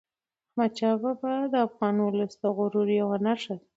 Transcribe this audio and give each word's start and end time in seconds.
احمدشاه 0.47 0.95
بابا 1.03 1.33
د 1.51 1.55
افغان 1.67 1.95
ولس 2.01 2.33
د 2.41 2.45
غرور 2.57 2.87
یوه 2.99 3.17
نښه 3.25 3.53
وه. 3.59 3.65